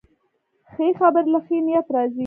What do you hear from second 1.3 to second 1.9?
له ښې نیت